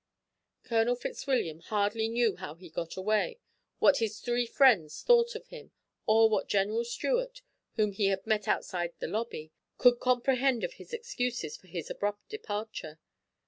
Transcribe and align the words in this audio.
Colonel 0.63 0.95
Fitzwilliam 0.95 1.59
hardly 1.59 2.07
knew 2.07 2.35
how 2.37 2.55
he 2.55 2.71
got 2.71 2.97
away, 2.97 3.39
what 3.77 3.97
his 3.99 4.19
three 4.19 4.47
friends 4.47 5.03
thought 5.03 5.35
of 5.35 5.49
him, 5.49 5.73
or 6.07 6.27
what 6.27 6.47
General 6.47 6.83
Stuart, 6.83 7.43
whom 7.75 7.91
he 7.91 8.07
had 8.07 8.25
met 8.25 8.47
outside 8.47 8.93
the 8.97 9.07
lobby, 9.07 9.51
could 9.77 9.99
comprehend 9.99 10.63
of 10.63 10.73
his 10.73 10.91
excuses 10.91 11.55
for 11.55 11.67
his 11.67 11.91
abrupt 11.91 12.29
departure. 12.29 12.97